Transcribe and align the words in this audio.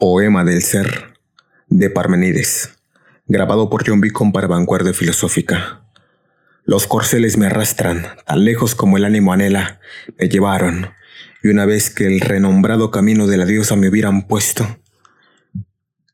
Poema 0.00 0.44
del 0.44 0.62
Ser 0.62 1.12
de 1.68 1.90
Parmenides, 1.90 2.70
grabado 3.26 3.68
por 3.68 3.86
John 3.86 4.00
Beacon 4.00 4.32
para 4.32 4.46
Vanguardia 4.46 4.94
Filosófica. 4.94 5.82
Los 6.64 6.86
corceles 6.86 7.36
me 7.36 7.48
arrastran, 7.48 8.06
tan 8.26 8.42
lejos 8.46 8.74
como 8.74 8.96
el 8.96 9.04
ánimo 9.04 9.34
anhela, 9.34 9.78
me 10.18 10.30
llevaron, 10.30 10.88
y 11.42 11.48
una 11.48 11.66
vez 11.66 11.90
que 11.90 12.06
el 12.06 12.20
renombrado 12.20 12.90
camino 12.90 13.26
de 13.26 13.36
la 13.36 13.44
diosa 13.44 13.76
me 13.76 13.90
hubieran 13.90 14.26
puesto, 14.26 14.80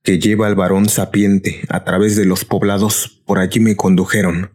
que 0.03 0.19
lleva 0.19 0.49
al 0.49 0.57
varón 0.57 0.89
sapiente 0.89 1.61
a 1.69 1.85
través 1.85 2.17
de 2.17 2.25
los 2.25 2.45
poblados, 2.45 3.23
por 3.25 3.39
allí 3.39 3.61
me 3.61 3.77
condujeron, 3.77 4.51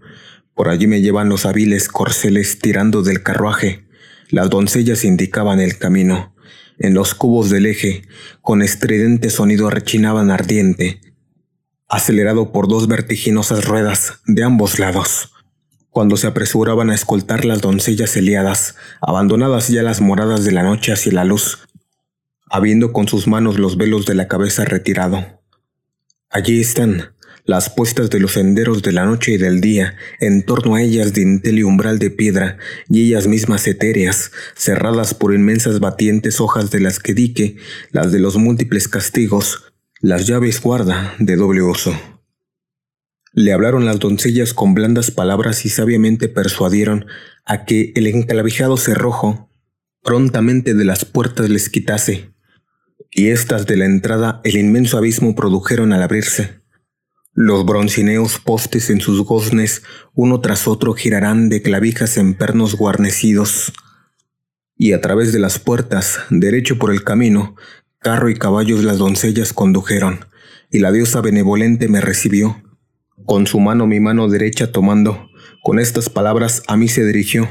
por 0.53 0.67
allí 0.67 0.87
me 0.87 0.99
llevan 0.99 1.29
los 1.29 1.45
hábiles 1.45 1.87
corceles 1.87 2.59
tirando 2.59 3.01
del 3.01 3.23
carruaje, 3.23 3.87
las 4.29 4.49
doncellas 4.49 5.05
indicaban 5.05 5.61
el 5.61 5.77
camino, 5.77 6.35
en 6.81 6.95
los 6.95 7.13
cubos 7.13 7.51
del 7.51 7.67
eje, 7.67 8.01
con 8.41 8.63
estridente 8.63 9.29
sonido 9.29 9.69
rechinaban 9.69 10.31
ardiente, 10.31 10.99
acelerado 11.87 12.51
por 12.51 12.67
dos 12.67 12.87
vertiginosas 12.87 13.65
ruedas 13.65 14.21
de 14.25 14.43
ambos 14.43 14.79
lados. 14.79 15.31
Cuando 15.91 16.17
se 16.17 16.25
apresuraban 16.25 16.89
a 16.89 16.95
escoltar 16.95 17.45
las 17.45 17.61
doncellas 17.61 18.17
heliadas, 18.17 18.75
abandonadas 18.99 19.67
ya 19.67 19.83
las 19.83 20.01
moradas 20.01 20.43
de 20.43 20.53
la 20.53 20.63
noche 20.63 20.91
hacia 20.91 21.13
la 21.13 21.23
luz, 21.23 21.59
habiendo 22.49 22.93
con 22.93 23.07
sus 23.07 23.27
manos 23.27 23.59
los 23.59 23.77
velos 23.77 24.07
de 24.07 24.15
la 24.15 24.27
cabeza 24.27 24.65
retirado. 24.65 25.23
Allí 26.31 26.61
están, 26.61 27.13
las 27.45 27.69
puestas 27.69 28.09
de 28.09 28.19
los 28.19 28.33
senderos 28.33 28.81
de 28.81 28.91
la 28.91 29.05
noche 29.05 29.33
y 29.33 29.37
del 29.37 29.61
día, 29.61 29.95
en 30.19 30.43
torno 30.43 30.75
a 30.75 30.81
ellas 30.81 31.13
dintel 31.13 31.59
y 31.59 31.63
umbral 31.63 31.99
de 31.99 32.09
piedra, 32.09 32.57
y 32.89 33.07
ellas 33.07 33.27
mismas 33.27 33.67
etéreas, 33.67 34.31
cerradas 34.55 35.13
por 35.13 35.33
inmensas 35.33 35.79
batientes 35.79 36.39
hojas 36.39 36.71
de 36.71 36.79
las 36.79 36.99
que 36.99 37.13
dique, 37.13 37.57
las 37.91 38.11
de 38.11 38.19
los 38.19 38.37
múltiples 38.37 38.87
castigos, 38.87 39.73
las 39.99 40.27
llaves 40.27 40.61
guarda 40.61 41.13
de 41.19 41.35
doble 41.35 41.61
uso. 41.61 41.93
Le 43.33 43.53
hablaron 43.53 43.85
las 43.85 43.99
doncellas 43.99 44.53
con 44.53 44.73
blandas 44.73 45.09
palabras 45.09 45.65
y 45.65 45.69
sabiamente 45.69 46.27
persuadieron 46.27 47.05
a 47.45 47.65
que 47.65 47.93
el 47.95 48.07
enclavijado 48.07 48.77
cerrojo 48.77 49.49
prontamente 50.03 50.73
de 50.73 50.85
las 50.85 51.05
puertas 51.05 51.49
les 51.49 51.69
quitase, 51.69 52.33
y 53.11 53.27
éstas 53.27 53.67
de 53.67 53.77
la 53.77 53.85
entrada 53.85 54.41
el 54.43 54.57
inmenso 54.57 54.97
abismo 54.97 55.35
produjeron 55.35 55.91
al 55.93 56.01
abrirse 56.01 56.60
los 57.33 57.65
broncineos 57.65 58.39
postes 58.39 58.89
en 58.89 58.99
sus 58.99 59.23
goznes 59.23 59.83
uno 60.13 60.41
tras 60.41 60.67
otro 60.67 60.93
girarán 60.93 61.47
de 61.47 61.61
clavijas 61.61 62.17
en 62.17 62.33
pernos 62.33 62.75
guarnecidos. 62.75 63.71
Y 64.75 64.91
a 64.91 64.99
través 64.99 65.31
de 65.31 65.39
las 65.39 65.57
puertas, 65.57 66.19
derecho 66.29 66.77
por 66.77 66.91
el 66.91 67.05
camino, 67.05 67.55
carro 67.99 68.29
y 68.29 68.35
caballos 68.35 68.83
las 68.83 68.97
doncellas 68.97 69.53
condujeron, 69.53 70.25
y 70.71 70.79
la 70.79 70.91
diosa 70.91 71.21
benevolente 71.21 71.87
me 71.87 72.01
recibió, 72.01 72.61
con 73.25 73.47
su 73.47 73.61
mano 73.61 73.87
mi 73.87 74.01
mano 74.01 74.27
derecha 74.27 74.73
tomando, 74.73 75.29
con 75.63 75.79
estas 75.79 76.09
palabras 76.09 76.63
a 76.67 76.75
mí 76.75 76.89
se 76.89 77.05
dirigió. 77.05 77.47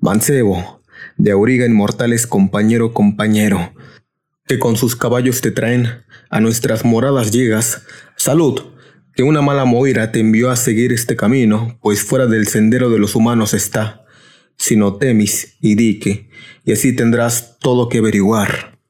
Mancebo, 0.00 0.80
de 1.18 1.32
auriga 1.32 1.66
inmortales 1.66 2.26
compañero 2.26 2.94
compañero, 2.94 3.74
que 4.46 4.58
con 4.58 4.76
sus 4.76 4.96
caballos 4.96 5.42
te 5.42 5.50
traen, 5.50 6.04
a 6.30 6.40
nuestras 6.40 6.84
moradas 6.86 7.32
llegas, 7.32 7.82
salud, 8.16 8.62
que 9.20 9.24
una 9.24 9.42
mala 9.42 9.66
moira 9.66 10.12
te 10.12 10.20
envió 10.20 10.48
a 10.48 10.56
seguir 10.56 10.94
este 10.94 11.14
camino, 11.14 11.78
pues 11.82 12.02
fuera 12.02 12.26
del 12.26 12.46
sendero 12.46 12.88
de 12.88 12.98
los 12.98 13.14
humanos 13.14 13.52
está, 13.52 14.06
sino 14.56 14.96
temis 14.96 15.58
y 15.60 15.74
dique, 15.74 16.30
y 16.64 16.72
así 16.72 16.96
tendrás 16.96 17.58
todo 17.58 17.90
que 17.90 17.98
averiguar. 17.98 18.80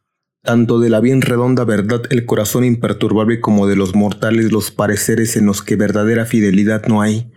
Tanto 0.41 0.79
de 0.79 0.89
la 0.89 1.01
bien 1.01 1.21
redonda 1.21 1.65
verdad 1.65 2.03
el 2.11 2.27
corazón 2.27 2.63
imperturbable 2.63 3.41
como 3.41 3.67
de 3.67 3.75
los 3.75 3.97
mortales 3.97 4.53
los 4.53 4.71
pareceres 4.71 5.37
en 5.37 5.47
los 5.47 5.63
que 5.63 5.75
verdadera 5.75 6.27
fidelidad 6.27 6.87
no 6.87 7.03
hay. 7.03 7.33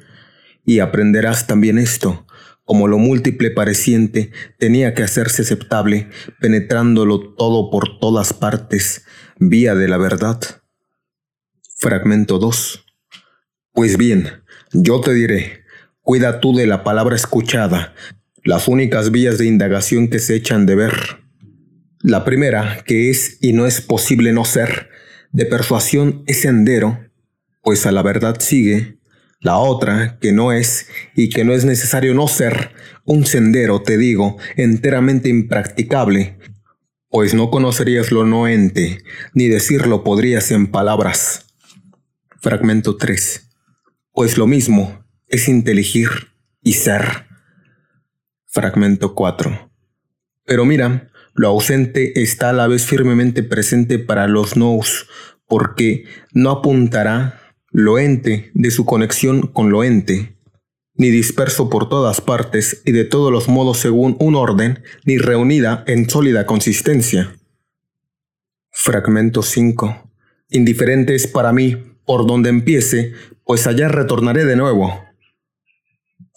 Y 0.64 0.78
aprenderás 0.78 1.48
también 1.48 1.80
esto, 1.80 2.28
como 2.64 2.88
lo 2.88 3.00
múltiple 3.00 3.50
pareciente 3.50 4.30
tenía 4.60 4.94
que 4.94 5.02
hacerse 5.02 5.42
aceptable, 5.42 6.10
penetrándolo 6.40 7.34
todo 7.34 7.72
por 7.72 7.98
todas 7.98 8.34
partes, 8.34 9.04
vía 9.40 9.74
de 9.74 9.88
la 9.88 9.98
verdad. 9.98 10.40
Fragmento 11.80 12.38
2. 12.38 12.93
Pues 13.74 13.98
bien, 13.98 14.30
yo 14.72 15.02
te 15.02 15.16
diré, 15.16 15.64
cuida 16.02 16.40
tú 16.40 16.56
de 16.56 16.68
la 16.68 16.84
palabra 16.84 17.16
escuchada, 17.16 17.96
las 18.44 18.68
únicas 18.68 19.10
vías 19.10 19.40
de 19.40 19.48
indagación 19.48 20.10
que 20.10 20.20
se 20.20 20.36
echan 20.36 20.68
de 20.68 20.76
ver. 20.76 20.94
La 22.00 22.24
primera, 22.24 22.84
que 22.86 23.10
es 23.10 23.40
y 23.42 23.52
no 23.54 23.66
es 23.66 23.82
posible 23.82 24.32
no 24.32 24.46
ser, 24.46 24.90
de 25.32 25.48
persuasión 25.48 26.24
es 26.28 26.42
sendero, 26.42 27.00
pues 27.64 27.88
a 27.88 27.92
la 27.92 28.04
verdad 28.04 28.38
sigue. 28.40 29.00
La 29.40 29.58
otra, 29.58 30.20
que 30.22 30.34
no 30.34 30.52
es 30.52 30.88
y 31.16 31.30
que 31.30 31.44
no 31.44 31.54
es 31.54 31.66
necesario 31.66 32.14
no 32.14 32.28
ser, 32.28 32.76
un 33.06 33.26
sendero, 33.26 33.82
te 33.82 33.98
digo, 33.98 34.38
enteramente 34.56 35.30
impracticable, 35.30 36.38
pues 37.10 37.34
no 37.34 37.50
conocerías 37.50 38.12
lo 38.12 38.24
noente, 38.24 39.00
ni 39.34 39.48
decirlo 39.48 40.04
podrías 40.04 40.52
en 40.52 40.68
palabras. 40.68 41.48
Fragmento 42.40 42.98
3. 42.98 43.50
Pues 44.16 44.38
lo 44.38 44.46
mismo 44.46 45.04
es 45.28 45.48
inteligir 45.48 46.08
y 46.62 46.74
ser. 46.74 47.26
Fragmento 48.46 49.16
4. 49.16 49.72
Pero 50.46 50.66
mira, 50.66 51.10
lo 51.34 51.48
ausente 51.48 52.22
está 52.22 52.52
a 52.52 52.54
la 52.54 52.68
vez 52.68 52.86
firmemente 52.86 53.42
presente 53.42 53.98
para 53.98 54.28
los 54.28 54.56
nous, 54.56 55.08
porque 55.48 56.06
no 56.32 56.52
apuntará 56.52 57.42
lo 57.72 57.98
ente 57.98 58.52
de 58.54 58.70
su 58.70 58.86
conexión 58.86 59.48
con 59.48 59.72
lo 59.72 59.84
ente, 59.84 60.38
ni 60.94 61.10
disperso 61.10 61.72
por 61.72 61.90
todas 61.90 62.22
partes 62.22 62.84
y 62.86 62.92
de 62.92 63.06
todos 63.06 63.32
los 63.32 63.48
modos 63.48 63.80
según 63.80 64.16
un 64.20 64.36
orden, 64.36 64.84
ni 65.06 65.18
reunida 65.18 65.84
en 65.88 66.08
sólida 66.08 66.46
consistencia. 66.46 67.36
Fragmento 68.70 69.42
5. 69.42 70.12
Indiferente 70.50 71.16
es 71.16 71.26
para 71.26 71.52
mí 71.52 71.78
por 72.06 72.28
donde 72.28 72.50
empiece, 72.50 73.14
pues 73.46 73.68
allá 73.68 73.88
retornaré 73.88 74.46
de 74.46 74.56
nuevo. 74.56 75.04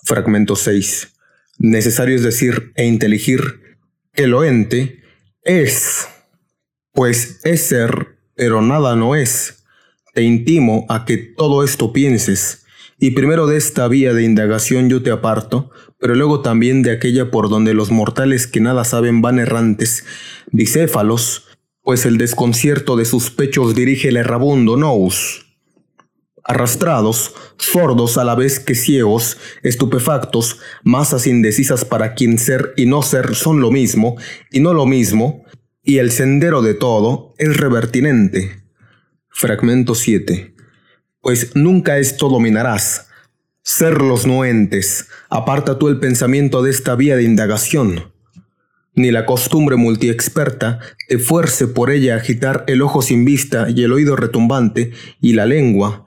Fragmento 0.05 0.57
6. 0.57 1.13
Necesario 1.59 2.17
es 2.17 2.23
decir 2.23 2.73
e 2.75 2.87
inteligir 2.87 3.77
que 4.13 4.27
lo 4.27 4.45
ente 4.45 5.03
es, 5.43 6.09
pues 6.93 7.41
es 7.45 7.63
ser, 7.63 8.19
pero 8.35 8.63
nada 8.63 8.97
no 8.97 9.15
es. 9.15 9.65
Te 10.15 10.23
intimo 10.23 10.87
a 10.89 11.05
que 11.05 11.17
todo 11.17 11.63
esto 11.63 11.93
pienses, 11.93 12.65
y 12.99 13.11
primero 13.11 13.47
de 13.47 13.59
esta 13.59 13.87
vía 13.89 14.15
de 14.15 14.25
indagación 14.25 14.89
yo 14.89 15.03
te 15.03 15.11
aparto, 15.11 15.71
pero 15.99 16.15
luego 16.15 16.41
también 16.41 16.83
de 16.83 16.93
aquella 16.93 17.31
por 17.31 17.51
donde 17.51 17.75
los 17.75 17.91
mortales 17.91 18.47
que 18.47 18.61
nada 18.61 18.85
saben 18.85 19.21
van 19.21 19.39
errantes, 19.39 20.05
bicéfalos, 20.51 21.45
pues 21.83 22.07
el 22.07 22.17
desconcierto 22.17 22.97
de 22.97 23.05
sus 23.05 23.31
pechos 23.31 23.75
dirige 23.75 24.09
el 24.09 24.17
errabundo 24.17 24.77
nous 24.77 25.46
arrastrados, 26.47 27.35
sordos 27.59 28.19
a 28.19 28.25
la 28.25 28.35
vez 28.35 28.61
que 28.61 28.75
ciegos, 28.75 29.37
estupefactos, 29.63 30.61
masas 30.85 31.27
indecisas 31.27 31.85
para 31.85 32.15
quien 32.15 32.39
ser 32.39 32.73
y 32.77 32.87
no 32.87 33.03
ser 33.03 33.35
son 33.35 33.61
lo 33.61 33.71
mismo, 33.71 34.17
y 34.51 34.61
no 34.61 34.73
lo 34.73 34.87
mismo, 34.87 35.45
y 35.83 35.99
el 35.99 36.11
sendero 36.11 36.63
de 36.63 36.75
todo 36.75 37.35
es 37.39 37.57
revertinente. 37.57 38.63
Fragmento 39.29 39.95
7. 39.95 40.55
Pues 41.21 41.55
nunca 41.55 41.99
esto 41.99 42.29
dominarás. 42.29 43.09
Ser 43.63 44.01
los 44.01 44.27
noentes, 44.27 45.09
aparta 45.29 45.79
tú 45.79 45.89
el 45.89 45.99
pensamiento 45.99 46.63
de 46.63 46.71
esta 46.71 46.95
vía 46.95 47.17
de 47.17 47.25
indagación. 47.25 48.13
Ni 48.95 49.11
la 49.11 49.27
costumbre 49.27 49.77
multiexperta 49.77 50.79
te 51.09 51.19
fuerce 51.19 51.67
por 51.67 51.91
ella 51.91 52.15
a 52.15 52.19
agitar 52.19 52.65
el 52.67 52.81
ojo 52.81 53.03
sin 53.03 53.25
vista 53.25 53.69
y 53.69 53.83
el 53.83 53.93
oído 53.93 54.17
retumbante 54.17 54.93
y 55.21 55.35
la 55.35 55.45
lengua, 55.45 56.06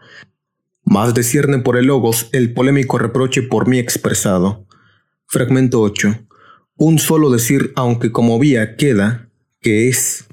más 0.89 1.13
descierne 1.13 1.59
por 1.59 1.77
el 1.77 1.85
logos 1.85 2.29
el 2.31 2.51
polémico 2.51 2.97
reproche 2.97 3.43
por 3.43 3.67
mí 3.67 3.77
expresado. 3.77 4.65
Fragmento 5.27 5.81
8. 5.81 6.15
Un 6.77 6.97
solo 6.97 7.29
decir, 7.29 7.73
aunque 7.75 8.11
como 8.11 8.39
vía 8.39 8.75
queda, 8.75 9.29
que 9.61 9.87
es. 9.87 10.25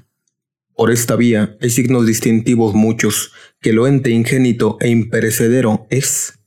Por 0.75 0.89
esta 0.89 1.15
vía 1.15 1.55
hay 1.61 1.69
signos 1.69 2.07
distintivos 2.07 2.73
muchos, 2.73 3.33
que 3.61 3.71
lo 3.71 3.85
ente 3.85 4.09
ingénito 4.09 4.77
e 4.79 4.89
imperecedero 4.89 5.85
es, 5.91 6.39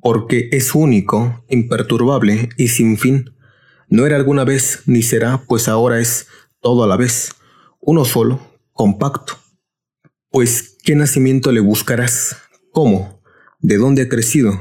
porque 0.00 0.48
es 0.50 0.74
único, 0.74 1.44
imperturbable 1.48 2.48
y 2.56 2.66
sin 2.66 2.98
fin. 2.98 3.36
No 3.88 4.06
era 4.06 4.16
alguna 4.16 4.42
vez 4.42 4.80
ni 4.86 5.02
será, 5.02 5.44
pues 5.46 5.68
ahora 5.68 6.00
es 6.00 6.26
todo 6.58 6.82
a 6.82 6.88
la 6.88 6.96
vez, 6.96 7.30
uno 7.78 8.04
solo, 8.04 8.40
compacto. 8.72 9.34
Pues, 10.30 10.78
¿qué 10.82 10.96
nacimiento 10.96 11.52
le 11.52 11.60
buscarás? 11.60 12.36
¿Cómo? 12.72 13.21
De 13.62 13.78
dónde 13.78 14.02
ha 14.02 14.08
crecido. 14.08 14.60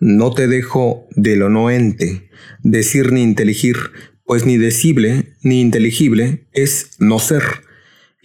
No 0.00 0.32
te 0.32 0.48
dejo 0.48 1.06
de 1.10 1.36
lo 1.36 1.50
no 1.50 1.70
ente, 1.70 2.30
decir 2.62 3.12
ni 3.12 3.22
inteligir, 3.22 3.76
pues 4.24 4.46
ni 4.46 4.56
decible 4.56 5.34
ni 5.42 5.60
inteligible 5.60 6.48
es 6.52 6.96
no 6.98 7.18
ser, 7.18 7.42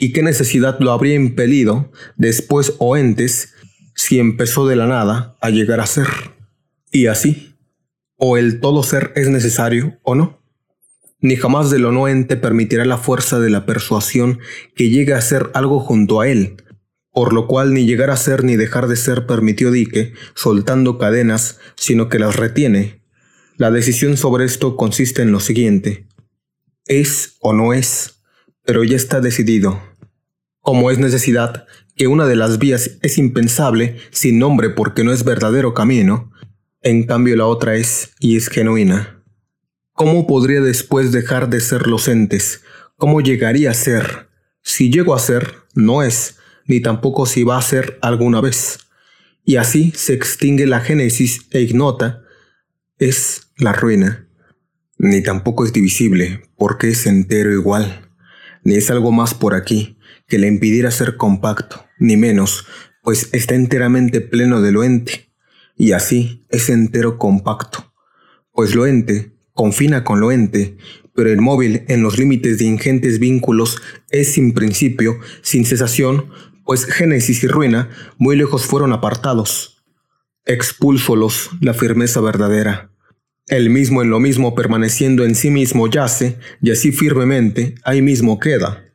¿Y 0.03 0.13
qué 0.13 0.23
necesidad 0.23 0.79
lo 0.79 0.93
habría 0.93 1.13
impelido, 1.13 1.91
después 2.15 2.73
o 2.79 2.95
antes, 2.95 3.53
si 3.93 4.17
empezó 4.17 4.65
de 4.65 4.75
la 4.75 4.87
nada 4.87 5.37
a 5.41 5.51
llegar 5.51 5.79
a 5.79 5.85
ser? 5.85 6.07
Y 6.91 7.05
así, 7.05 7.55
o 8.15 8.35
el 8.35 8.61
todo 8.61 8.81
ser 8.81 9.13
es 9.15 9.29
necesario 9.29 9.99
o 10.01 10.15
no. 10.15 10.41
Ni 11.19 11.35
jamás 11.35 11.69
de 11.69 11.77
lo 11.77 11.91
no 11.91 12.07
ente 12.07 12.35
permitirá 12.35 12.83
la 12.83 12.97
fuerza 12.97 13.39
de 13.39 13.51
la 13.51 13.67
persuasión 13.67 14.39
que 14.75 14.89
llegue 14.89 15.13
a 15.13 15.21
ser 15.21 15.51
algo 15.53 15.79
junto 15.79 16.19
a 16.19 16.27
él, 16.27 16.57
por 17.13 17.33
lo 17.33 17.47
cual 17.47 17.73
ni 17.73 17.85
llegar 17.85 18.09
a 18.09 18.17
ser 18.17 18.43
ni 18.43 18.55
dejar 18.55 18.87
de 18.87 18.95
ser 18.95 19.25
permitió 19.25 19.71
Dique, 19.71 20.13
soltando 20.33 20.97
cadenas, 20.97 21.59
sino 21.75 22.09
que 22.09 22.19
las 22.19 22.35
retiene. 22.35 23.01
La 23.57 23.69
decisión 23.69 24.17
sobre 24.17 24.45
esto 24.45 24.75
consiste 24.75 25.21
en 25.21 25.31
lo 25.31 25.39
siguiente. 25.39 26.07
Es 26.85 27.35
o 27.39 27.53
no 27.53 27.73
es, 27.73 28.21
pero 28.63 28.83
ya 28.83 28.95
está 28.95 29.19
decidido. 29.19 29.81
Como 30.61 30.91
es 30.91 30.99
necesidad 30.99 31.65
que 31.95 32.07
una 32.07 32.25
de 32.25 32.35
las 32.35 32.59
vías 32.59 32.97
es 33.01 33.17
impensable 33.17 33.97
sin 34.11 34.39
nombre 34.39 34.69
porque 34.69 35.03
no 35.03 35.11
es 35.11 35.23
verdadero 35.23 35.73
camino, 35.73 36.31
en 36.81 37.03
cambio 37.05 37.35
la 37.35 37.45
otra 37.45 37.75
es 37.75 38.11
y 38.19 38.37
es 38.37 38.47
genuina. 38.47 39.23
¿Cómo 39.93 40.25
podría 40.25 40.61
después 40.61 41.11
dejar 41.11 41.49
de 41.49 41.59
ser 41.59 41.87
los 41.87 42.07
entes? 42.07 42.63
¿Cómo 42.95 43.21
llegaría 43.21 43.71
a 43.71 43.75
ser? 43.75 44.29
Si 44.63 44.91
llego 44.91 45.13
a 45.13 45.19
ser, 45.19 45.55
no 45.75 46.01
es, 46.01 46.37
ni 46.65 46.81
tampoco 46.81 47.25
si 47.25 47.43
va 47.43 47.57
a 47.57 47.61
ser 47.61 47.97
alguna 48.01 48.41
vez. 48.41 48.79
Y 49.43 49.55
así 49.55 49.91
se 49.95 50.13
extingue 50.13 50.65
la 50.67 50.79
génesis 50.79 51.47
e 51.51 51.61
ignota, 51.61 52.23
es 52.97 53.51
la 53.57 53.73
ruina. 53.73 54.27
Ni 54.97 55.21
tampoco 55.21 55.65
es 55.65 55.73
divisible, 55.73 56.43
porque 56.57 56.89
es 56.89 57.05
entero 57.07 57.51
igual. 57.51 58.09
Ni 58.63 58.75
es 58.75 58.91
algo 58.91 59.11
más 59.11 59.33
por 59.33 59.55
aquí, 59.55 59.97
que 60.27 60.37
le 60.37 60.47
impidiera 60.47 60.91
ser 60.91 61.17
compacto, 61.17 61.85
ni 61.97 62.17
menos, 62.17 62.67
pues 63.01 63.29
está 63.33 63.55
enteramente 63.55 64.21
pleno 64.21 64.61
de 64.61 64.71
lo 64.71 64.83
ente, 64.83 65.31
y 65.75 65.93
así 65.93 66.45
es 66.49 66.69
entero 66.69 67.17
compacto, 67.17 67.91
pues 68.53 68.75
lo 68.75 68.85
ente 68.85 69.31
confina 69.53 70.03
con 70.03 70.19
lo 70.19 70.31
ente, 70.31 70.77
pero 71.13 71.29
el 71.29 71.41
móvil 71.41 71.83
en 71.87 72.01
los 72.01 72.17
límites 72.17 72.57
de 72.57 72.65
ingentes 72.65 73.19
vínculos 73.19 73.77
es 74.09 74.33
sin 74.33 74.53
principio, 74.53 75.19
sin 75.41 75.65
cesación, 75.65 76.29
pues 76.63 76.85
Génesis 76.85 77.43
y 77.43 77.47
ruina 77.47 77.89
muy 78.17 78.35
lejos 78.35 78.65
fueron 78.65 78.93
apartados. 78.93 79.83
Expúlsolos 80.45 81.49
la 81.61 81.73
firmeza 81.73 82.21
verdadera. 82.21 82.91
El 83.47 83.69
mismo 83.69 84.01
en 84.01 84.09
lo 84.09 84.19
mismo 84.19 84.55
permaneciendo 84.55 85.25
en 85.25 85.35
sí 85.35 85.49
mismo 85.49 85.87
yace, 85.87 86.37
y 86.61 86.71
así 86.71 86.91
firmemente 86.91 87.75
ahí 87.83 88.01
mismo 88.01 88.39
queda 88.39 88.91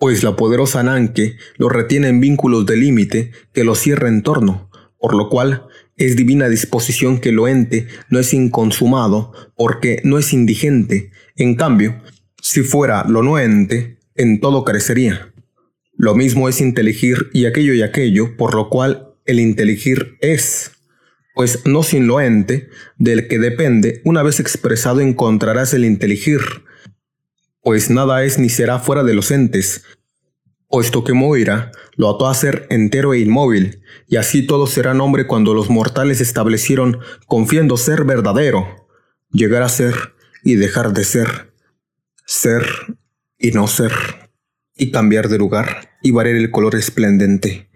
pues 0.00 0.22
la 0.22 0.34
poderosa 0.34 0.82
Nanke 0.82 1.36
lo 1.58 1.68
retiene 1.68 2.08
en 2.08 2.20
vínculos 2.20 2.64
de 2.64 2.78
límite 2.78 3.32
que 3.52 3.64
lo 3.64 3.74
cierra 3.74 4.08
en 4.08 4.22
torno, 4.22 4.70
por 4.98 5.14
lo 5.14 5.28
cual 5.28 5.66
es 5.96 6.16
divina 6.16 6.48
disposición 6.48 7.20
que 7.20 7.32
lo 7.32 7.46
ente 7.46 7.86
no 8.08 8.18
es 8.18 8.32
inconsumado, 8.32 9.32
porque 9.54 10.00
no 10.02 10.18
es 10.18 10.32
indigente. 10.32 11.10
En 11.36 11.54
cambio, 11.54 12.02
si 12.40 12.62
fuera 12.62 13.04
lo 13.06 13.22
no 13.22 13.38
ente, 13.38 13.98
en 14.14 14.40
todo 14.40 14.64
carecería. 14.64 15.29
Lo 16.00 16.14
mismo 16.14 16.48
es 16.48 16.62
inteligir 16.62 17.28
y 17.34 17.44
aquello 17.44 17.74
y 17.74 17.82
aquello, 17.82 18.34
por 18.38 18.54
lo 18.54 18.70
cual 18.70 19.12
el 19.26 19.38
inteligir 19.38 20.16
es. 20.22 20.70
Pues 21.34 21.66
no 21.66 21.82
sin 21.82 22.06
lo 22.06 22.22
ente, 22.22 22.70
del 22.96 23.28
que 23.28 23.38
depende, 23.38 24.00
una 24.06 24.22
vez 24.22 24.40
expresado 24.40 25.00
encontrarás 25.00 25.74
el 25.74 25.84
inteligir, 25.84 26.40
pues 27.60 27.90
nada 27.90 28.24
es 28.24 28.38
ni 28.38 28.48
será 28.48 28.78
fuera 28.78 29.04
de 29.04 29.12
los 29.12 29.30
entes, 29.30 29.84
puesto 30.68 31.04
que 31.04 31.12
Moira 31.12 31.70
lo 31.96 32.08
ató 32.08 32.28
a 32.28 32.34
ser 32.34 32.66
entero 32.70 33.12
e 33.12 33.18
inmóvil, 33.18 33.82
y 34.08 34.16
así 34.16 34.46
todo 34.46 34.66
será 34.66 34.94
nombre 34.94 35.26
cuando 35.26 35.52
los 35.52 35.68
mortales 35.68 36.22
establecieron, 36.22 37.00
confiando 37.26 37.76
ser 37.76 38.04
verdadero, 38.04 38.88
llegar 39.32 39.62
a 39.62 39.68
ser 39.68 39.94
y 40.42 40.54
dejar 40.54 40.94
de 40.94 41.04
ser, 41.04 41.52
ser 42.24 42.64
y 43.38 43.50
no 43.50 43.68
ser, 43.68 43.92
y 44.74 44.92
cambiar 44.92 45.28
de 45.28 45.36
lugar 45.36 45.89
y 46.02 46.10
variar 46.10 46.36
el 46.36 46.50
color 46.50 46.76
esplendente. 46.76 47.70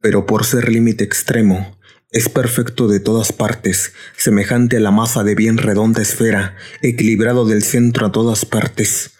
Pero 0.00 0.26
por 0.26 0.44
ser 0.44 0.70
límite 0.70 1.04
extremo, 1.04 1.78
es 2.10 2.28
perfecto 2.28 2.86
de 2.86 3.00
todas 3.00 3.32
partes, 3.32 3.92
semejante 4.16 4.76
a 4.76 4.80
la 4.80 4.92
masa 4.92 5.24
de 5.24 5.34
bien 5.34 5.58
redonda 5.58 6.00
esfera, 6.00 6.56
equilibrado 6.80 7.44
del 7.44 7.64
centro 7.64 8.06
a 8.06 8.12
todas 8.12 8.44
partes, 8.44 9.14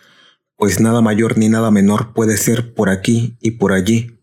pues 0.56 0.80
nada 0.80 1.00
mayor 1.00 1.36
ni 1.36 1.48
nada 1.48 1.72
menor 1.72 2.12
puede 2.14 2.36
ser 2.36 2.72
por 2.72 2.90
aquí 2.90 3.36
y 3.40 3.52
por 3.52 3.72
allí, 3.72 4.20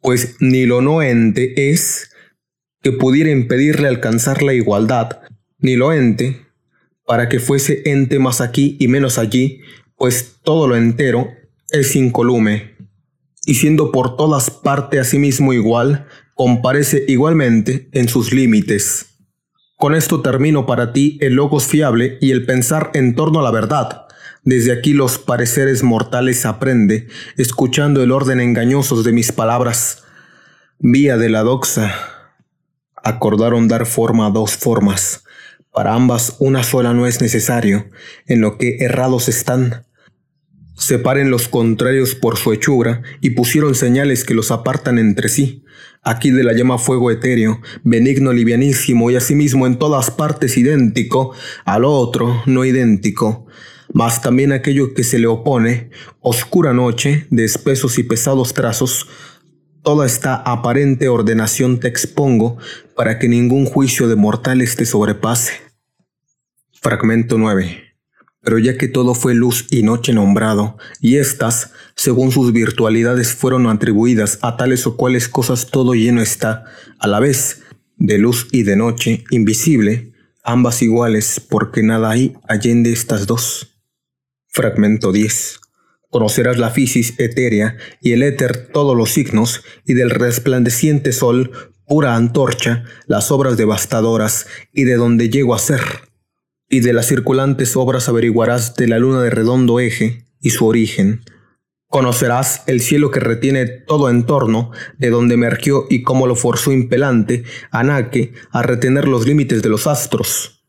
pues 0.00 0.36
ni 0.40 0.66
lo 0.66 0.80
no 0.80 1.02
ente 1.02 1.70
es 1.70 2.10
que 2.82 2.92
pudiera 2.92 3.30
impedirle 3.30 3.86
alcanzar 3.86 4.42
la 4.42 4.54
igualdad, 4.54 5.20
ni 5.58 5.76
lo 5.76 5.92
ente 5.92 6.46
para 7.06 7.28
que 7.28 7.38
fuese 7.38 7.82
ente 7.84 8.18
más 8.18 8.40
aquí 8.40 8.76
y 8.80 8.88
menos 8.88 9.18
allí, 9.18 9.60
pues 9.96 10.36
todo 10.42 10.66
lo 10.66 10.76
entero 10.76 11.28
es 11.70 11.94
incolume, 11.94 12.76
y 13.50 13.54
siendo 13.56 13.90
por 13.90 14.16
todas 14.16 14.48
partes 14.48 15.00
a 15.00 15.02
sí 15.02 15.18
mismo 15.18 15.52
igual, 15.52 16.06
comparece 16.36 17.04
igualmente 17.08 17.88
en 17.90 18.08
sus 18.08 18.32
límites. 18.32 19.18
Con 19.76 19.96
esto 19.96 20.22
termino 20.22 20.66
para 20.66 20.92
ti 20.92 21.18
el 21.20 21.34
logos 21.34 21.66
fiable 21.66 22.16
y 22.20 22.30
el 22.30 22.46
pensar 22.46 22.92
en 22.94 23.16
torno 23.16 23.40
a 23.40 23.42
la 23.42 23.50
verdad. 23.50 24.06
Desde 24.44 24.70
aquí 24.70 24.92
los 24.92 25.18
pareceres 25.18 25.82
mortales 25.82 26.46
aprende, 26.46 27.08
escuchando 27.38 28.04
el 28.04 28.12
orden 28.12 28.38
engañosos 28.38 29.02
de 29.02 29.10
mis 29.10 29.32
palabras. 29.32 30.04
Vía 30.78 31.16
de 31.16 31.28
la 31.28 31.42
doxa. 31.42 31.92
Acordaron 33.02 33.66
dar 33.66 33.84
forma 33.84 34.26
a 34.26 34.30
dos 34.30 34.56
formas. 34.56 35.24
Para 35.72 35.94
ambas 35.94 36.36
una 36.38 36.62
sola 36.62 36.94
no 36.94 37.04
es 37.04 37.20
necesario, 37.20 37.86
en 38.28 38.42
lo 38.42 38.58
que 38.58 38.76
errados 38.76 39.28
están 39.28 39.86
separen 40.80 41.30
los 41.30 41.46
contrarios 41.46 42.14
por 42.14 42.38
su 42.38 42.52
hechura 42.52 43.02
y 43.20 43.30
pusieron 43.30 43.74
señales 43.74 44.24
que 44.24 44.34
los 44.34 44.50
apartan 44.50 44.98
entre 44.98 45.28
sí. 45.28 45.62
Aquí 46.02 46.30
de 46.30 46.42
la 46.42 46.54
llama 46.54 46.78
fuego 46.78 47.10
etéreo, 47.10 47.60
benigno, 47.84 48.32
livianísimo 48.32 49.10
y 49.10 49.16
asimismo 49.16 49.66
en 49.66 49.78
todas 49.78 50.10
partes 50.10 50.56
idéntico, 50.56 51.34
al 51.66 51.84
otro 51.84 52.42
no 52.46 52.64
idéntico, 52.64 53.46
mas 53.92 54.22
también 54.22 54.52
aquello 54.52 54.94
que 54.94 55.04
se 55.04 55.18
le 55.18 55.26
opone, 55.26 55.90
oscura 56.20 56.72
noche, 56.72 57.26
de 57.28 57.44
espesos 57.44 57.98
y 57.98 58.02
pesados 58.02 58.54
trazos, 58.54 59.06
toda 59.82 60.06
esta 60.06 60.34
aparente 60.34 61.08
ordenación 61.08 61.78
te 61.78 61.88
expongo 61.88 62.56
para 62.96 63.18
que 63.18 63.28
ningún 63.28 63.66
juicio 63.66 64.08
de 64.08 64.16
mortales 64.16 64.76
te 64.76 64.86
sobrepase. 64.86 65.52
Fragmento 66.80 67.36
9 67.36 67.89
pero 68.42 68.58
ya 68.58 68.78
que 68.78 68.88
todo 68.88 69.14
fue 69.14 69.34
luz 69.34 69.66
y 69.70 69.82
noche 69.82 70.12
nombrado, 70.12 70.78
y 71.00 71.16
éstas, 71.16 71.72
según 71.94 72.32
sus 72.32 72.52
virtualidades, 72.52 73.34
fueron 73.34 73.66
atribuidas 73.66 74.38
a 74.42 74.56
tales 74.56 74.86
o 74.86 74.96
cuales 74.96 75.28
cosas 75.28 75.66
todo 75.66 75.94
lleno 75.94 76.22
está, 76.22 76.64
a 76.98 77.06
la 77.06 77.20
vez, 77.20 77.62
de 77.96 78.18
luz 78.18 78.48
y 78.50 78.62
de 78.62 78.76
noche, 78.76 79.24
invisible, 79.30 80.14
ambas 80.42 80.80
iguales, 80.82 81.40
porque 81.48 81.82
nada 81.82 82.10
hay 82.10 82.34
allende 82.48 82.92
estas 82.92 83.26
dos. 83.26 83.78
Fragmento 84.48 85.12
10. 85.12 85.60
Conocerás 86.08 86.58
la 86.58 86.70
fisis 86.70 87.14
etérea 87.20 87.76
y 88.00 88.12
el 88.12 88.22
éter 88.22 88.68
todos 88.72 88.96
los 88.96 89.10
signos, 89.10 89.62
y 89.84 89.94
del 89.94 90.10
resplandeciente 90.10 91.12
sol, 91.12 91.52
pura 91.86 92.16
antorcha, 92.16 92.84
las 93.06 93.30
obras 93.30 93.58
devastadoras, 93.58 94.46
y 94.72 94.84
de 94.84 94.94
donde 94.94 95.28
llego 95.28 95.54
a 95.54 95.58
ser 95.58 96.09
y 96.70 96.80
de 96.80 96.92
las 96.92 97.06
circulantes 97.06 97.76
obras 97.76 98.08
averiguarás 98.08 98.76
de 98.76 98.86
la 98.86 98.98
luna 98.98 99.20
de 99.20 99.28
redondo 99.28 99.80
eje 99.80 100.24
y 100.40 100.50
su 100.50 100.66
origen. 100.66 101.22
Conocerás 101.88 102.62
el 102.68 102.80
cielo 102.80 103.10
que 103.10 103.18
retiene 103.18 103.66
todo 103.66 104.08
en 104.08 104.24
torno, 104.24 104.70
de 104.96 105.10
donde 105.10 105.34
emergió 105.34 105.86
y 105.90 106.02
cómo 106.02 106.28
lo 106.28 106.36
forzó 106.36 106.70
impelante 106.70 107.42
Anaque 107.72 108.32
a 108.52 108.62
retener 108.62 109.08
los 109.08 109.26
límites 109.26 109.62
de 109.62 109.68
los 109.68 109.88
astros. 109.88 110.64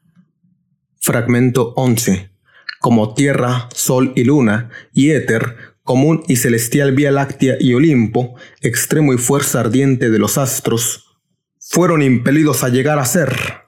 Fragmento 1.00 1.74
11. 1.76 2.32
Como 2.80 3.14
tierra, 3.14 3.70
sol 3.72 4.12
y 4.16 4.24
luna, 4.24 4.72
y 4.92 5.12
éter, 5.12 5.56
común 5.84 6.24
y 6.28 6.38
celestial 6.38 6.94
vía 6.94 7.12
láctea 7.12 7.58
y 7.60 7.76
Olimpo, 7.76 8.34
extremo 8.62 9.14
y 9.14 9.20
fuerza 9.20 9.60
ardiente 9.60 10.10
de 10.10 10.18
los 10.18 10.40
astros, 10.40 11.20
fueron 11.60 12.02
impelidos 12.02 12.64
a 12.64 12.70
llegar 12.70 12.98
a 12.98 13.06
ser. 13.06 13.62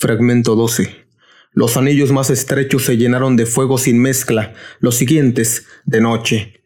Fragmento 0.00 0.56
12. 0.56 0.96
Los 1.52 1.76
anillos 1.76 2.10
más 2.10 2.30
estrechos 2.30 2.86
se 2.86 2.96
llenaron 2.96 3.36
de 3.36 3.44
fuego 3.44 3.76
sin 3.76 4.00
mezcla, 4.00 4.54
los 4.78 4.96
siguientes 4.96 5.66
de 5.84 6.00
noche. 6.00 6.62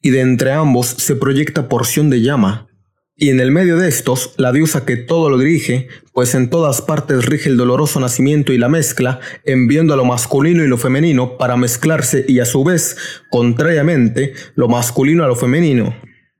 Y 0.00 0.08
de 0.08 0.20
entre 0.20 0.52
ambos 0.52 0.86
se 0.86 1.14
proyecta 1.14 1.68
porción 1.68 2.08
de 2.08 2.22
llama. 2.22 2.68
Y 3.16 3.28
en 3.28 3.40
el 3.40 3.50
medio 3.50 3.76
de 3.76 3.88
estos, 3.88 4.32
la 4.38 4.50
diosa 4.50 4.86
que 4.86 4.96
todo 4.96 5.28
lo 5.28 5.36
dirige, 5.36 5.88
pues 6.14 6.34
en 6.34 6.48
todas 6.48 6.80
partes 6.80 7.26
rige 7.26 7.50
el 7.50 7.58
doloroso 7.58 8.00
nacimiento 8.00 8.54
y 8.54 8.56
la 8.56 8.70
mezcla, 8.70 9.20
enviando 9.44 9.92
a 9.92 9.98
lo 9.98 10.06
masculino 10.06 10.64
y 10.64 10.66
lo 10.66 10.78
femenino 10.78 11.36
para 11.36 11.58
mezclarse 11.58 12.24
y 12.26 12.38
a 12.38 12.46
su 12.46 12.64
vez, 12.64 12.96
contrariamente, 13.28 14.32
lo 14.54 14.68
masculino 14.68 15.22
a 15.22 15.28
lo 15.28 15.36
femenino. 15.36 15.94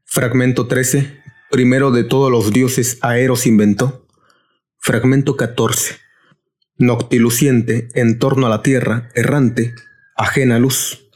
Fragmento 0.06 0.68
13. 0.68 1.18
Primero 1.50 1.90
de 1.90 2.04
todos 2.04 2.30
los 2.30 2.50
dioses 2.50 2.96
Aeros 3.02 3.46
inventó. 3.46 4.06
Fragmento 4.78 5.36
14. 5.36 6.03
Noctiluciente 6.76 7.86
en 7.94 8.18
torno 8.18 8.46
a 8.46 8.50
la 8.50 8.60
tierra, 8.60 9.08
errante, 9.14 9.74
ajena 10.16 10.58
luz. 10.58 11.08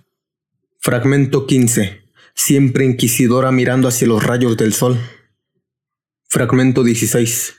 Fragmento 0.79 1.49
15. 1.49 2.01
Siempre 2.33 2.85
inquisidora 2.85 3.51
mirando 3.51 3.89
hacia 3.89 4.07
los 4.07 4.23
rayos 4.23 4.57
del 4.57 4.73
sol. 4.73 4.97
Fragmento 6.29 6.85
16. 6.85 7.57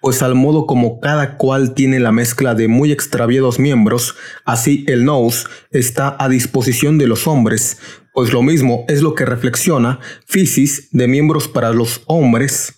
Pues 0.00 0.22
al 0.22 0.34
modo 0.34 0.64
como 0.64 0.98
cada 0.98 1.36
cual 1.36 1.74
tiene 1.74 2.00
la 2.00 2.10
mezcla 2.10 2.54
de 2.54 2.68
muy 2.68 2.90
extraviados 2.90 3.58
miembros, 3.58 4.14
así 4.46 4.86
el 4.88 5.04
nous 5.04 5.46
está 5.70 6.16
a 6.18 6.30
disposición 6.30 6.96
de 6.96 7.06
los 7.06 7.26
hombres, 7.26 7.76
pues 8.14 8.32
lo 8.32 8.40
mismo 8.40 8.86
es 8.88 9.02
lo 9.02 9.14
que 9.14 9.26
reflexiona 9.26 10.00
Fisis 10.24 10.88
de 10.90 11.06
miembros 11.06 11.48
para 11.48 11.72
los 11.72 12.00
hombres, 12.06 12.74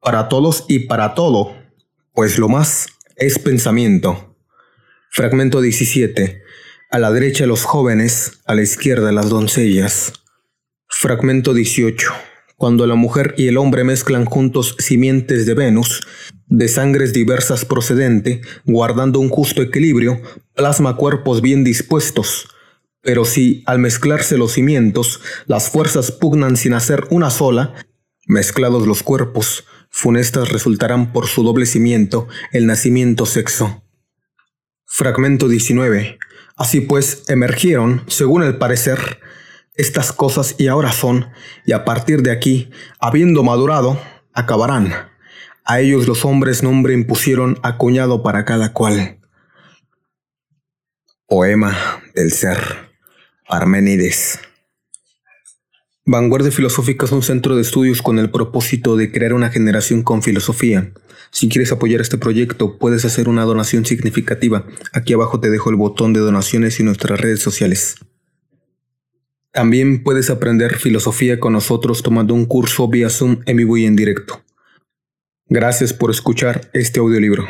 para 0.00 0.28
todos 0.28 0.64
y 0.68 0.86
para 0.86 1.12
todo, 1.12 1.54
pues 2.14 2.38
lo 2.38 2.48
más 2.48 2.95
es 3.16 3.38
pensamiento. 3.38 4.36
Fragmento 5.10 5.60
17. 5.60 6.42
A 6.90 6.98
la 6.98 7.10
derecha 7.10 7.46
los 7.46 7.64
jóvenes, 7.64 8.40
a 8.46 8.54
la 8.54 8.62
izquierda 8.62 9.12
las 9.12 9.28
doncellas. 9.28 10.12
Fragmento 10.88 11.54
18 11.54 12.12
cuando 12.56 12.86
la 12.86 12.94
mujer 12.94 13.34
y 13.36 13.48
el 13.48 13.58
hombre 13.58 13.84
mezclan 13.84 14.24
juntos 14.24 14.76
simientes 14.78 15.44
de 15.44 15.54
Venus, 15.54 16.06
de 16.46 16.68
sangres 16.68 17.12
diversas 17.12 17.64
procedente, 17.64 18.40
guardando 18.64 19.20
un 19.20 19.28
justo 19.28 19.60
equilibrio, 19.60 20.20
plasma 20.54 20.96
cuerpos 20.96 21.42
bien 21.42 21.64
dispuestos. 21.64 22.48
Pero 23.02 23.24
si, 23.24 23.62
al 23.66 23.78
mezclarse 23.78 24.38
los 24.38 24.52
cimientos, 24.52 25.20
las 25.46 25.70
fuerzas 25.70 26.10
pugnan 26.10 26.56
sin 26.56 26.72
hacer 26.72 27.04
una 27.10 27.30
sola, 27.30 27.74
mezclados 28.26 28.86
los 28.86 29.02
cuerpos, 29.02 29.64
funestas 29.96 30.50
resultarán 30.50 31.10
por 31.10 31.26
su 31.26 31.42
doble 31.42 31.64
cimiento 31.64 32.28
el 32.52 32.66
nacimiento 32.66 33.24
sexo. 33.24 33.82
Fragmento 34.84 35.48
19. 35.48 36.18
Así 36.54 36.82
pues, 36.82 37.24
emergieron, 37.28 38.04
según 38.06 38.42
el 38.42 38.58
parecer, 38.58 38.98
estas 39.74 40.12
cosas 40.12 40.54
y 40.58 40.66
ahora 40.66 40.92
son, 40.92 41.30
y 41.64 41.72
a 41.72 41.86
partir 41.86 42.20
de 42.20 42.30
aquí, 42.30 42.70
habiendo 43.00 43.42
madurado, 43.42 43.98
acabarán. 44.34 44.92
A 45.64 45.80
ellos 45.80 46.06
los 46.06 46.26
hombres 46.26 46.62
nombre 46.62 46.92
impusieron 46.92 47.58
acuñado 47.62 48.22
para 48.22 48.44
cada 48.44 48.74
cual. 48.74 49.18
Poema 51.26 51.74
del 52.14 52.32
ser. 52.32 52.58
Armenides. 53.48 54.40
Vanguardia 56.08 56.52
Filosófica 56.52 57.04
es 57.04 57.10
un 57.10 57.24
centro 57.24 57.56
de 57.56 57.62
estudios 57.62 58.00
con 58.00 58.20
el 58.20 58.30
propósito 58.30 58.96
de 58.96 59.10
crear 59.10 59.34
una 59.34 59.50
generación 59.50 60.04
con 60.04 60.22
filosofía. 60.22 60.92
Si 61.32 61.48
quieres 61.48 61.72
apoyar 61.72 62.00
este 62.00 62.16
proyecto, 62.16 62.78
puedes 62.78 63.04
hacer 63.04 63.28
una 63.28 63.42
donación 63.42 63.84
significativa. 63.84 64.64
Aquí 64.92 65.14
abajo 65.14 65.40
te 65.40 65.50
dejo 65.50 65.68
el 65.68 65.74
botón 65.74 66.12
de 66.12 66.20
donaciones 66.20 66.78
y 66.78 66.84
nuestras 66.84 67.20
redes 67.20 67.40
sociales. 67.40 67.96
También 69.50 70.04
puedes 70.04 70.30
aprender 70.30 70.76
filosofía 70.76 71.40
con 71.40 71.54
nosotros 71.54 72.04
tomando 72.04 72.34
un 72.34 72.46
curso 72.46 72.86
vía 72.86 73.10
Zoom 73.10 73.40
en 73.44 73.56
vivo 73.56 73.76
y 73.76 73.84
en 73.84 73.96
directo. 73.96 74.44
Gracias 75.48 75.92
por 75.92 76.12
escuchar 76.12 76.70
este 76.72 77.00
audiolibro. 77.00 77.48